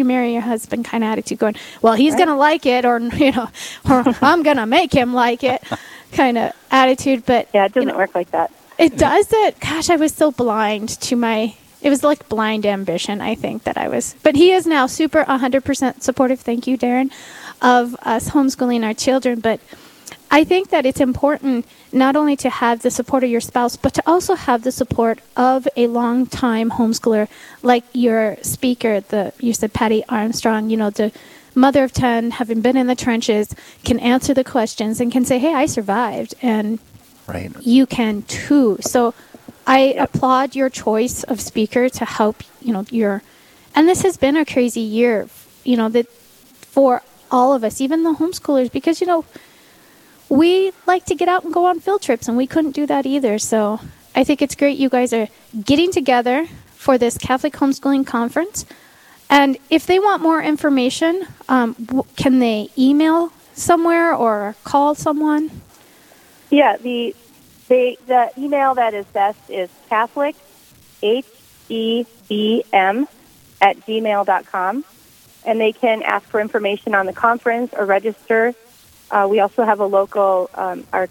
you 0.00 0.04
marry 0.04 0.32
your 0.32 0.42
husband 0.42 0.84
kind 0.84 1.04
of 1.04 1.10
attitude 1.10 1.38
going, 1.38 1.54
well, 1.80 1.94
he's 1.94 2.14
right. 2.14 2.18
going 2.18 2.28
to 2.28 2.34
like 2.34 2.66
it 2.66 2.84
or, 2.84 2.98
you 3.16 3.30
know, 3.30 3.48
or 3.88 4.04
I'm 4.20 4.42
going 4.42 4.56
to 4.56 4.66
make 4.66 4.92
him 4.92 5.14
like 5.14 5.44
it 5.44 5.62
kind 6.12 6.36
of 6.36 6.52
attitude. 6.72 7.24
But 7.24 7.48
yeah, 7.54 7.66
it 7.66 7.74
doesn't 7.74 7.88
you 7.88 7.92
know, 7.92 7.98
work 7.98 8.16
like 8.16 8.32
that. 8.32 8.52
It 8.78 8.96
does 8.96 9.28
it. 9.30 9.60
Gosh, 9.60 9.90
I 9.90 9.96
was 9.96 10.12
so 10.12 10.32
blind 10.32 10.88
to 11.02 11.14
my, 11.14 11.54
it 11.82 11.90
was 11.90 12.02
like 12.02 12.28
blind 12.28 12.66
ambition, 12.66 13.20
I 13.20 13.36
think 13.36 13.64
that 13.64 13.78
I 13.78 13.88
was. 13.88 14.16
But 14.24 14.34
he 14.34 14.50
is 14.50 14.66
now 14.66 14.86
super 14.86 15.22
100% 15.24 16.02
supportive. 16.02 16.40
Thank 16.40 16.66
you, 16.66 16.76
Darren, 16.76 17.12
of 17.62 17.94
us 18.02 18.30
homeschooling 18.30 18.84
our 18.84 18.94
children. 18.94 19.40
But 19.40 19.60
I 20.30 20.44
think 20.44 20.70
that 20.70 20.86
it's 20.86 21.00
important 21.00 21.66
not 21.92 22.14
only 22.14 22.36
to 22.36 22.50
have 22.50 22.82
the 22.82 22.90
support 22.90 23.24
of 23.24 23.30
your 23.30 23.40
spouse, 23.40 23.76
but 23.76 23.94
to 23.94 24.02
also 24.06 24.34
have 24.36 24.62
the 24.62 24.70
support 24.70 25.18
of 25.36 25.66
a 25.76 25.88
long-time 25.88 26.70
homeschooler, 26.70 27.28
like 27.62 27.84
your 27.92 28.36
speaker, 28.42 29.00
the 29.00 29.32
you 29.40 29.52
said 29.52 29.72
Patti 29.72 30.04
Armstrong. 30.08 30.70
You 30.70 30.76
know, 30.76 30.90
the 30.90 31.10
mother 31.54 31.82
of 31.82 31.92
ten, 31.92 32.30
having 32.32 32.60
been 32.60 32.76
in 32.76 32.86
the 32.86 32.94
trenches, 32.94 33.54
can 33.84 33.98
answer 33.98 34.32
the 34.32 34.44
questions 34.44 35.00
and 35.00 35.10
can 35.10 35.24
say, 35.24 35.38
"Hey, 35.38 35.52
I 35.52 35.66
survived," 35.66 36.34
and 36.40 36.78
right. 37.26 37.50
you 37.60 37.86
can 37.86 38.22
too. 38.22 38.78
So, 38.82 39.14
I 39.66 39.78
applaud 39.98 40.54
your 40.54 40.70
choice 40.70 41.24
of 41.24 41.40
speaker 41.40 41.88
to 41.88 42.04
help. 42.04 42.44
You 42.60 42.72
know, 42.72 42.84
your, 42.90 43.22
and 43.74 43.88
this 43.88 44.02
has 44.02 44.16
been 44.16 44.36
a 44.36 44.44
crazy 44.44 44.80
year. 44.80 45.28
You 45.64 45.76
know 45.76 45.88
that 45.88 46.08
for 46.08 47.02
all 47.30 47.52
of 47.52 47.64
us, 47.64 47.80
even 47.80 48.04
the 48.04 48.14
homeschoolers, 48.14 48.70
because, 48.70 49.00
you 49.00 49.06
know, 49.06 49.24
we 50.30 50.72
like 50.86 51.04
to 51.06 51.14
get 51.14 51.28
out 51.28 51.44
and 51.44 51.52
go 51.52 51.66
on 51.66 51.80
field 51.80 52.00
trips, 52.00 52.28
and 52.28 52.36
we 52.36 52.46
couldn't 52.46 52.70
do 52.70 52.86
that 52.86 53.04
either. 53.04 53.38
So 53.38 53.80
I 54.14 54.24
think 54.24 54.40
it's 54.40 54.54
great 54.54 54.78
you 54.78 54.88
guys 54.88 55.12
are 55.12 55.28
getting 55.62 55.92
together 55.92 56.46
for 56.72 56.96
this 56.96 57.18
Catholic 57.18 57.52
Homeschooling 57.52 58.06
Conference. 58.06 58.64
And 59.28 59.58
if 59.68 59.86
they 59.86 59.98
want 59.98 60.22
more 60.22 60.40
information, 60.40 61.26
um, 61.48 61.74
can 62.16 62.38
they 62.38 62.68
email 62.78 63.32
somewhere 63.54 64.14
or 64.14 64.56
call 64.64 64.94
someone? 64.94 65.50
Yeah, 66.48 66.76
the 66.78 67.14
the 67.68 67.98
the 68.06 68.30
email 68.38 68.74
that 68.74 68.94
is 68.94 69.06
best 69.06 69.38
is 69.50 69.68
Catholic 69.88 70.36
H 71.02 71.26
E 71.68 72.04
B 72.28 72.64
M 72.72 73.06
at 73.60 73.76
gmail.com. 73.80 74.84
And 75.44 75.60
they 75.60 75.72
can 75.72 76.02
ask 76.02 76.26
for 76.28 76.40
information 76.40 76.94
on 76.94 77.06
the 77.06 77.12
conference 77.12 77.72
or 77.72 77.84
register. 77.84 78.54
Uh, 79.10 79.26
we 79.28 79.40
also 79.40 79.64
have 79.64 79.80
a 79.80 79.86
local, 79.86 80.50
um, 80.54 80.86
our 80.92 81.08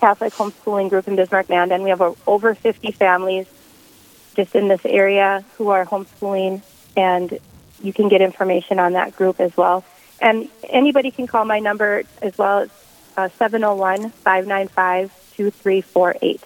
Catholic 0.00 0.32
homeschooling 0.32 0.90
group 0.90 1.08
in 1.08 1.16
Bismarck, 1.16 1.48
Mandan. 1.48 1.82
We 1.82 1.90
have 1.90 2.02
over 2.26 2.54
50 2.54 2.92
families 2.92 3.46
just 4.36 4.54
in 4.54 4.68
this 4.68 4.84
area 4.84 5.44
who 5.56 5.70
are 5.70 5.84
homeschooling, 5.84 6.62
and 6.96 7.38
you 7.82 7.92
can 7.92 8.08
get 8.08 8.20
information 8.20 8.78
on 8.78 8.92
that 8.92 9.16
group 9.16 9.40
as 9.40 9.56
well. 9.56 9.84
And 10.20 10.48
anybody 10.68 11.10
can 11.10 11.26
call 11.26 11.44
my 11.44 11.58
number 11.58 12.02
as 12.22 12.36
well. 12.38 12.60
It's 12.60 12.72
uh, 13.16 13.28
701 13.30 14.10
595 14.10 15.10
2348. 15.36 16.42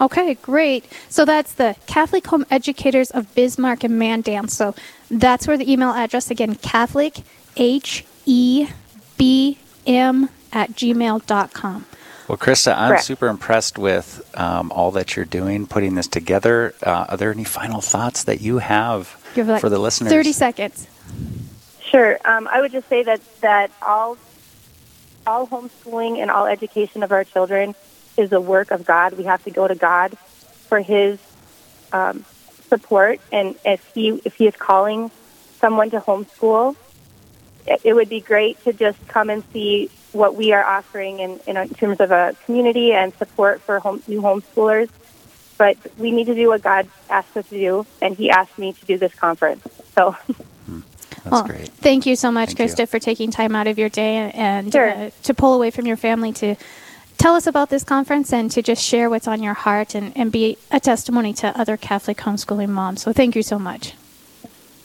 Okay, 0.00 0.34
great. 0.34 0.84
So 1.08 1.24
that's 1.24 1.54
the 1.54 1.74
Catholic 1.86 2.26
Home 2.28 2.46
Educators 2.50 3.10
of 3.10 3.34
Bismarck 3.34 3.84
and 3.84 3.98
Mandan. 3.98 4.48
So 4.48 4.74
that's 5.10 5.46
where 5.46 5.56
the 5.56 5.70
email 5.70 5.90
address 5.90 6.30
again, 6.30 6.54
Catholic 6.54 7.18
H 7.56 8.04
E 8.24 8.68
B 9.16 9.58
M 9.88 10.28
at 10.52 10.70
gmail.com. 10.70 11.86
Well, 12.28 12.36
Krista, 12.36 12.76
I'm 12.76 12.90
Correct. 12.90 13.04
super 13.04 13.28
impressed 13.28 13.78
with 13.78 14.30
um, 14.38 14.70
all 14.70 14.90
that 14.92 15.16
you're 15.16 15.24
doing, 15.24 15.66
putting 15.66 15.94
this 15.94 16.06
together. 16.06 16.74
Uh, 16.82 17.06
are 17.08 17.16
there 17.16 17.32
any 17.32 17.44
final 17.44 17.80
thoughts 17.80 18.24
that 18.24 18.42
you 18.42 18.58
have 18.58 19.16
You 19.34 19.44
have 19.44 19.48
like 19.48 19.60
for 19.62 19.70
the 19.70 19.78
listeners? 19.78 20.12
30 20.12 20.32
seconds. 20.32 20.86
Sure. 21.80 22.18
Um, 22.26 22.46
I 22.46 22.60
would 22.60 22.70
just 22.70 22.86
say 22.88 23.02
that, 23.02 23.22
that 23.40 23.70
all 23.80 24.18
all 25.26 25.46
homeschooling 25.46 26.18
and 26.18 26.30
all 26.30 26.46
education 26.46 27.02
of 27.02 27.12
our 27.12 27.24
children 27.24 27.74
is 28.16 28.32
a 28.32 28.40
work 28.40 28.70
of 28.70 28.84
God. 28.84 29.14
We 29.14 29.24
have 29.24 29.44
to 29.44 29.50
go 29.50 29.68
to 29.68 29.74
God 29.74 30.16
for 30.68 30.80
His 30.80 31.18
um, 31.92 32.24
support, 32.68 33.20
and 33.30 33.54
if 33.64 33.90
He 33.94 34.20
if 34.24 34.34
He 34.36 34.46
is 34.46 34.56
calling 34.56 35.10
someone 35.60 35.90
to 35.90 36.00
homeschool, 36.00 36.76
it, 37.68 37.80
it 37.84 37.94
would 37.94 38.08
be 38.08 38.20
great 38.20 38.62
to 38.64 38.72
just 38.72 38.98
come 39.08 39.30
and 39.30 39.44
see 39.52 39.90
what 40.12 40.34
we 40.34 40.52
are 40.52 40.64
offering 40.64 41.20
in, 41.20 41.40
in, 41.46 41.56
in 41.56 41.68
terms 41.70 42.00
of 42.00 42.10
a 42.10 42.34
community 42.46 42.92
and 42.92 43.14
support 43.14 43.60
for 43.62 43.78
home, 43.78 44.02
new 44.08 44.22
homeschoolers. 44.22 44.88
But 45.58 45.76
we 45.98 46.10
need 46.12 46.26
to 46.26 46.34
do 46.34 46.48
what 46.48 46.62
God 46.62 46.88
asked 47.10 47.36
us 47.36 47.48
to 47.48 47.58
do, 47.58 47.86
and 48.00 48.16
He 48.16 48.30
asked 48.30 48.58
me 48.58 48.72
to 48.72 48.86
do 48.86 48.96
this 48.98 49.14
conference. 49.14 49.66
So. 49.94 50.16
That's 51.24 51.30
Well, 51.30 51.44
great. 51.44 51.68
Thank 51.68 52.06
you 52.06 52.14
so 52.16 52.30
much, 52.30 52.52
Thank 52.54 52.70
you. 52.70 52.76
Krista, 52.76 52.88
for 52.88 52.98
taking 52.98 53.30
time 53.30 53.56
out 53.56 53.66
of 53.66 53.78
your 53.78 53.88
day 53.88 54.30
and 54.32 54.72
Sure. 54.72 54.88
uh, 54.88 55.10
to 55.24 55.34
pull 55.34 55.52
away 55.54 55.70
from 55.70 55.84
your 55.86 55.96
family 55.96 56.32
to 56.34 56.54
tell 57.18 57.34
us 57.34 57.46
about 57.46 57.70
this 57.70 57.82
conference 57.82 58.32
and 58.32 58.50
to 58.52 58.62
just 58.62 58.82
share 58.82 59.10
what's 59.10 59.26
on 59.26 59.42
your 59.42 59.54
heart 59.54 59.94
and, 59.96 60.16
and 60.16 60.30
be 60.30 60.56
a 60.70 60.78
testimony 60.78 61.32
to 61.34 61.58
other 61.58 61.76
Catholic 61.76 62.18
homeschooling 62.18 62.68
moms. 62.68 63.02
So 63.02 63.12
thank 63.12 63.34
you 63.34 63.42
so 63.42 63.58
much. 63.58 63.94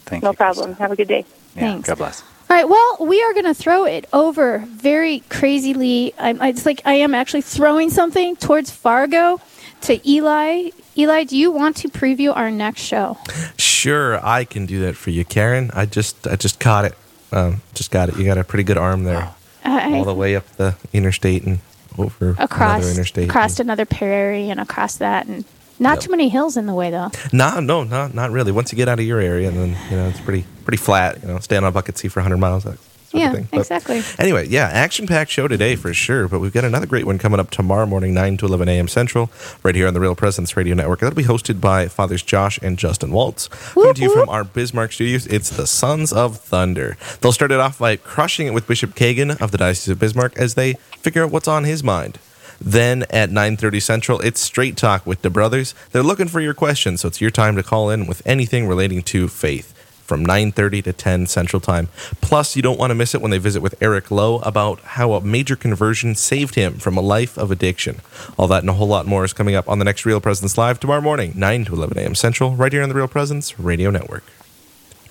Thank 0.05 0.23
No 0.23 0.31
you. 0.31 0.35
problem. 0.37 0.73
Krista. 0.73 0.77
Have 0.79 0.91
a 0.91 0.95
good 0.95 1.07
day. 1.07 1.25
Yeah, 1.55 1.61
Thanks. 1.61 1.87
God 1.87 1.97
bless. 1.99 2.23
All 2.49 2.57
right. 2.57 2.67
Well, 2.69 2.97
we 3.01 3.21
are 3.23 3.33
going 3.33 3.45
to 3.45 3.53
throw 3.53 3.85
it 3.85 4.07
over 4.13 4.59
very 4.67 5.21
crazily. 5.29 6.13
I'm, 6.19 6.41
it's 6.41 6.65
like 6.65 6.81
I 6.85 6.93
am 6.95 7.15
actually 7.15 7.41
throwing 7.41 7.89
something 7.89 8.35
towards 8.35 8.69
Fargo 8.69 9.41
to 9.81 10.07
Eli. 10.09 10.69
Eli, 10.95 11.23
do 11.23 11.35
you 11.35 11.51
want 11.51 11.77
to 11.77 11.89
preview 11.89 12.35
our 12.35 12.51
next 12.51 12.81
show? 12.81 13.17
Sure, 13.57 14.23
I 14.25 14.45
can 14.45 14.65
do 14.67 14.79
that 14.81 14.95
for 14.95 15.09
you, 15.09 15.25
Karen. 15.25 15.71
I 15.73 15.85
just 15.87 16.27
I 16.27 16.35
just 16.35 16.59
caught 16.59 16.85
it. 16.85 16.95
Um, 17.31 17.61
just 17.73 17.89
got 17.89 18.09
it. 18.09 18.17
You 18.17 18.25
got 18.25 18.37
a 18.37 18.43
pretty 18.43 18.63
good 18.63 18.77
arm 18.77 19.03
there, 19.03 19.33
Uh, 19.65 19.89
all 19.93 20.03
the 20.05 20.13
way 20.13 20.35
up 20.35 20.47
the 20.57 20.75
interstate 20.93 21.43
and 21.43 21.59
over 21.97 22.35
across 22.37 22.77
another 22.83 22.91
interstate. 22.91 23.29
across 23.29 23.59
another 23.59 23.85
prairie 23.85 24.49
and 24.51 24.59
across 24.59 24.97
that, 24.97 25.25
and 25.25 25.43
not 25.79 25.95
Yep. 25.95 25.99
too 26.01 26.11
many 26.11 26.29
hills 26.29 26.55
in 26.57 26.67
the 26.67 26.73
way 26.75 26.91
though. 26.91 27.09
No, 27.31 27.59
no, 27.59 27.83
no, 27.83 28.07
not 28.13 28.29
really. 28.29 28.51
Once 28.51 28.71
you 28.71 28.75
get 28.75 28.87
out 28.87 28.99
of 28.99 29.05
your 29.05 29.19
area, 29.19 29.49
then 29.49 29.75
you 29.89 29.97
know 29.97 30.07
it's 30.09 30.19
pretty 30.21 30.45
pretty 30.63 30.77
flat. 30.77 31.21
You 31.21 31.27
know, 31.27 31.39
stand 31.39 31.65
on 31.65 31.69
a 31.69 31.73
bucket 31.73 31.97
seat 31.97 32.09
for 32.09 32.19
100 32.19 32.37
miles. 32.37 32.63
That 32.63 32.77
sort 32.79 33.21
Yeah, 33.21 33.29
of 33.29 33.35
thing. 33.35 33.47
But 33.51 33.59
exactly. 33.59 34.01
Anyway, 34.17 34.47
yeah, 34.47 34.67
action 34.67 35.05
packed 35.07 35.29
show 35.31 35.47
today 35.47 35.75
for 35.75 35.93
sure. 35.93 36.27
But 36.27 36.39
we've 36.39 36.53
got 36.53 36.63
another 36.63 36.85
great 36.87 37.05
one 37.05 37.17
coming 37.19 37.39
up 37.39 37.51
tomorrow 37.51 37.85
morning, 37.85 38.13
9 38.13 38.37
to 38.37 38.45
11 38.47 38.67
a.m. 38.69 38.87
Central, 38.87 39.29
right 39.61 39.75
here 39.75 39.87
on 39.87 39.93
the 39.93 39.99
Real 39.99 40.15
Presence 40.15 40.57
Radio 40.57 40.73
Network. 40.75 40.99
That'll 40.99 41.15
be 41.15 41.23
hosted 41.23 41.61
by 41.61 41.87
Fathers 41.87 42.23
Josh 42.23 42.57
and 42.61 42.77
Justin 42.77 43.11
Waltz. 43.11 43.47
Coming 43.73 43.93
to 43.93 44.01
you 44.01 44.13
from 44.13 44.29
our 44.29 44.43
Bismarck 44.43 44.91
studios, 44.91 45.27
it's 45.27 45.49
the 45.51 45.67
Sons 45.67 46.11
of 46.11 46.37
Thunder. 46.39 46.97
They'll 47.21 47.31
start 47.31 47.51
it 47.51 47.59
off 47.59 47.77
by 47.79 47.95
crushing 47.97 48.47
it 48.47 48.53
with 48.53 48.67
Bishop 48.67 48.95
Kagan 48.95 49.39
of 49.41 49.51
the 49.51 49.57
Diocese 49.57 49.89
of 49.89 49.99
Bismarck 49.99 50.35
as 50.37 50.55
they 50.55 50.73
figure 50.97 51.23
out 51.23 51.31
what's 51.31 51.47
on 51.47 51.65
his 51.65 51.83
mind. 51.83 52.17
Then 52.61 53.03
at 53.09 53.29
9:30 53.29 53.81
Central, 53.81 54.19
it's 54.21 54.39
Straight 54.39 54.77
Talk 54.77 55.05
with 55.05 55.21
the 55.21 55.29
brothers. 55.29 55.75
They're 55.91 56.01
looking 56.03 56.29
for 56.29 56.39
your 56.39 56.53
questions, 56.53 57.01
so 57.01 57.09
it's 57.09 57.19
your 57.19 57.31
time 57.31 57.57
to 57.57 57.63
call 57.63 57.89
in 57.89 58.05
with 58.07 58.21
anything 58.25 58.67
relating 58.67 59.01
to 59.03 59.27
faith 59.27 59.73
from 60.03 60.25
9:30 60.25 60.83
to 60.83 60.93
10 60.93 61.27
Central 61.27 61.59
Time. 61.59 61.87
Plus, 62.21 62.55
you 62.55 62.61
don't 62.61 62.79
want 62.79 62.91
to 62.91 62.95
miss 62.95 63.15
it 63.15 63.21
when 63.21 63.31
they 63.31 63.37
visit 63.37 63.61
with 63.61 63.75
Eric 63.81 64.11
Lowe 64.11 64.39
about 64.39 64.79
how 64.81 65.13
a 65.13 65.21
major 65.21 65.55
conversion 65.55 66.15
saved 66.15 66.55
him 66.55 66.75
from 66.75 66.97
a 66.97 67.01
life 67.01 67.37
of 67.37 67.51
addiction. 67.51 68.01
All 68.37 68.47
that 68.47 68.61
and 68.63 68.69
a 68.69 68.73
whole 68.73 68.87
lot 68.87 69.05
more 69.05 69.23
is 69.23 69.33
coming 69.33 69.55
up 69.55 69.67
on 69.69 69.79
the 69.79 69.85
next 69.85 70.05
Real 70.05 70.21
Presence 70.21 70.57
Live 70.57 70.79
tomorrow 70.79 71.01
morning, 71.01 71.33
9 71.35 71.65
to 71.65 71.73
11 71.73 71.97
a.m. 71.97 72.15
Central, 72.15 72.55
right 72.55 72.71
here 72.71 72.83
on 72.83 72.89
the 72.89 72.95
Real 72.95 73.07
Presence 73.07 73.59
Radio 73.59 73.89
Network. 73.89 74.23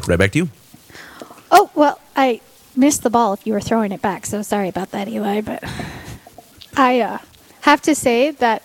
Right 0.06 0.18
back 0.18 0.32
to 0.32 0.38
you. 0.38 0.48
Oh 1.50 1.70
well, 1.74 2.00
I 2.16 2.40
missed 2.76 3.02
the 3.02 3.10
ball 3.10 3.32
if 3.34 3.46
you 3.46 3.52
were 3.52 3.60
throwing 3.60 3.92
it 3.92 4.02
back. 4.02 4.26
So 4.26 4.42
sorry 4.42 4.68
about 4.68 4.90
that, 4.92 5.08
Eli. 5.08 5.40
But 5.40 5.62
I 6.76 7.00
uh, 7.00 7.18
have 7.62 7.82
to 7.82 7.94
say 7.94 8.30
that 8.30 8.62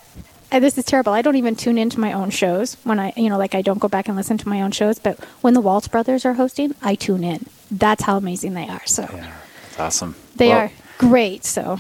this 0.52 0.78
is 0.78 0.86
terrible. 0.86 1.14
I 1.14 1.22
don't 1.22 1.36
even 1.36 1.56
tune 1.56 1.78
into 1.78 2.00
my 2.00 2.14
own 2.14 2.30
shows 2.30 2.76
when 2.84 3.00
I, 3.00 3.14
you 3.18 3.30
know, 3.30 3.38
like 3.38 3.54
I 3.56 3.62
don't 3.62 3.80
go 3.80 3.88
back 3.88 4.08
and 4.08 4.16
listen 4.16 4.38
to 4.40 4.48
my 4.50 4.62
own 4.62 4.72
shows. 4.72 5.00
But 5.00 5.24
when 5.42 5.54
the 5.54 5.62
Waltz 5.62 5.88
brothers 5.88 6.26
are 6.26 6.34
hosting, 6.34 6.74
I 6.82 6.96
tune 6.96 7.24
in. 7.24 7.46
That's 7.70 8.04
how 8.04 8.18
amazing 8.18 8.54
they 8.54 8.68
are. 8.68 8.86
So 8.86 9.04
Yeah, 9.14 9.34
it's 9.68 9.80
awesome. 9.80 10.16
they 10.36 10.50
Well, 10.50 10.60
are 10.60 10.72
great. 10.98 11.44
So, 11.46 11.80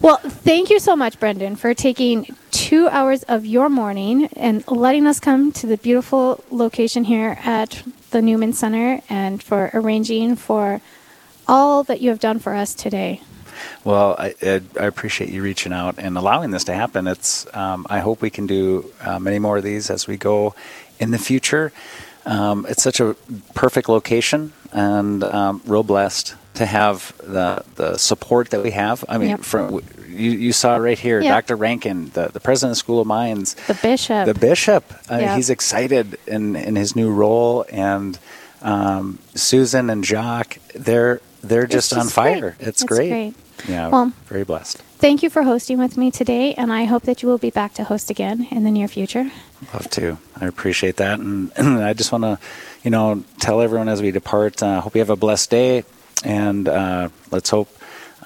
well, 0.00 0.18
thank 0.18 0.68
you 0.70 0.78
so 0.80 0.94
much, 0.96 1.18
Brendan, 1.18 1.56
for 1.56 1.74
taking 1.74 2.26
two 2.50 2.88
hours 2.88 3.22
of 3.24 3.46
your 3.46 3.68
morning 3.68 4.26
and 4.36 4.64
letting 4.68 5.06
us 5.06 5.18
come 5.20 5.52
to 5.52 5.66
the 5.66 5.76
beautiful 5.78 6.42
location 6.50 7.04
here 7.04 7.38
at 7.44 7.82
the 8.10 8.20
Newman 8.20 8.52
Center 8.52 9.00
and 9.08 9.42
for 9.42 9.70
arranging 9.72 10.36
for 10.36 10.80
all 11.48 11.82
that 11.84 12.00
you 12.00 12.10
have 12.10 12.20
done 12.20 12.38
for 12.38 12.54
us 12.54 12.74
today. 12.74 13.20
Well, 13.84 14.14
I, 14.18 14.34
I 14.80 14.84
appreciate 14.86 15.30
you 15.30 15.42
reaching 15.42 15.72
out 15.72 15.96
and 15.98 16.16
allowing 16.16 16.50
this 16.50 16.64
to 16.64 16.74
happen. 16.74 17.06
It's 17.06 17.46
um, 17.54 17.86
I 17.90 17.98
hope 18.00 18.20
we 18.22 18.30
can 18.30 18.46
do 18.46 18.92
uh, 19.00 19.18
many 19.18 19.38
more 19.38 19.58
of 19.58 19.64
these 19.64 19.90
as 19.90 20.06
we 20.06 20.16
go 20.16 20.54
in 20.98 21.10
the 21.10 21.18
future. 21.18 21.72
Um, 22.24 22.66
it's 22.68 22.82
such 22.82 23.00
a 23.00 23.14
perfect 23.54 23.88
location, 23.88 24.52
and 24.72 25.24
um, 25.24 25.60
real 25.66 25.82
blessed 25.82 26.36
to 26.54 26.66
have 26.66 27.12
the 27.18 27.64
the 27.74 27.96
support 27.98 28.50
that 28.50 28.62
we 28.62 28.70
have. 28.72 29.04
I 29.08 29.18
mean, 29.18 29.30
Yep. 29.30 29.40
from 29.40 29.80
you, 30.06 30.30
you 30.30 30.52
saw 30.52 30.76
right 30.76 30.98
here, 30.98 31.20
Yeah. 31.20 31.30
Dr. 31.32 31.56
Rankin, 31.56 32.10
the, 32.10 32.28
the 32.28 32.38
president 32.38 32.72
of 32.72 32.78
School 32.78 33.00
of 33.00 33.06
Mines, 33.06 33.54
The 33.66 33.74
bishop. 33.74 34.26
the 34.26 34.34
bishop. 34.34 34.84
Uh, 35.10 35.16
Yeah. 35.16 35.34
He's 35.36 35.48
excited 35.50 36.18
in, 36.26 36.54
in 36.54 36.76
his 36.76 36.94
new 36.94 37.10
role, 37.10 37.64
and 37.72 38.18
um, 38.60 39.18
Susan 39.34 39.90
and 39.90 40.04
Jacques, 40.04 40.58
they're 40.74 41.20
they're 41.42 41.64
It's 41.64 41.72
just, 41.72 41.92
on 41.94 42.06
fire. 42.08 42.40
great. 42.40 42.54
It's, 42.60 42.68
It's 42.68 42.82
great. 42.84 43.08
great. 43.10 43.34
Yeah, 43.68 43.88
Well- 43.88 44.12
very 44.28 44.44
blessed. 44.44 44.78
Thank 44.98 45.22
you 45.24 45.30
for 45.30 45.42
hosting 45.42 45.78
with 45.78 45.96
me 45.96 46.10
today, 46.12 46.54
and 46.54 46.72
I 46.72 46.84
hope 46.84 47.02
that 47.04 47.22
you 47.22 47.28
will 47.28 47.38
be 47.38 47.50
back 47.50 47.74
to 47.74 47.84
host 47.84 48.08
again 48.10 48.46
in 48.52 48.62
the 48.64 48.70
near 48.70 48.86
future. 48.88 49.30
Love 49.74 49.90
to. 49.90 50.16
I 50.40 50.46
appreciate 50.46 50.96
that, 50.98 51.18
and, 51.18 51.50
I 51.58 51.92
just 51.92 52.12
want 52.12 52.22
to, 52.24 52.38
you 52.84 52.90
know, 52.90 53.24
tell 53.40 53.60
everyone 53.60 53.88
as 53.88 54.00
we 54.00 54.10
depart. 54.12 54.62
Uh, 54.62 54.80
hope 54.80 54.94
you 54.94 55.00
have 55.00 55.10
a 55.10 55.16
blessed 55.16 55.50
day, 55.50 55.82
and 56.24 56.68
uh, 56.68 57.08
let's 57.32 57.50
hope 57.50 57.68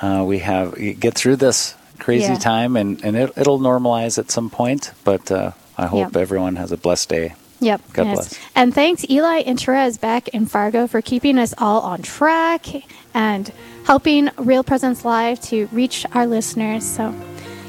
uh, 0.02 0.23
we 0.26 0.40
have 0.40 0.75
get 1.00 1.14
through 1.14 1.37
this 1.37 1.75
crazy 1.99 2.33
Yeah. 2.33 2.38
time, 2.38 2.76
and 2.76 3.02
and 3.02 3.16
it, 3.16 3.33
it'll 3.37 3.59
normalize 3.59 4.19
at 4.19 4.31
some 4.31 4.50
point. 4.50 4.93
But 5.05 5.31
uh, 5.33 5.52
I 5.78 5.87
hope 5.87 6.14
everyone 6.16 6.57
has 6.57 6.73
a 6.73 6.76
blessed 6.76 7.09
day. 7.09 7.35
Yep. 7.60 7.80
God 7.92 8.06
yes. 8.06 8.14
bless. 8.14 8.38
And 8.54 8.75
thanks, 8.75 9.04
Eli 9.08 9.38
and 9.38 9.58
Therese 9.58 9.96
back 9.96 10.28
in 10.28 10.46
Fargo, 10.46 10.86
for 10.86 11.00
keeping 11.00 11.38
us 11.38 11.54
all 11.58 11.80
on 11.80 12.02
track 12.02 12.66
and 13.14 13.50
helping 13.84 14.30
Real 14.36 14.62
Presence 14.62 15.04
Live 15.04 15.40
to 15.42 15.66
reach 15.72 16.04
our 16.12 16.26
listeners. 16.26 16.84
So, 16.84 17.14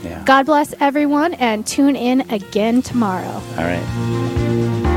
Yeah. 0.03 0.24
God 0.25 0.46
bless 0.46 0.74
everyone 0.79 1.34
and 1.36 1.65
tune 1.65 1.96
in 1.96 2.29
again 2.32 2.82
tomorrow. 2.82 3.41
All 3.58 3.63
right. 3.63 4.88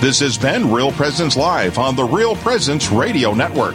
This 0.00 0.20
has 0.20 0.38
been 0.38 0.72
Real 0.72 0.92
Presence 0.92 1.36
Live 1.36 1.76
on 1.76 1.96
the 1.96 2.04
Real 2.04 2.36
Presence 2.36 2.90
Radio 2.90 3.34
Network. 3.34 3.74